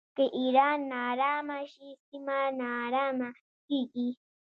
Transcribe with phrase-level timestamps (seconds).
[0.15, 3.29] که ایران ناارامه شي سیمه ناارامه
[3.67, 4.09] کیږي.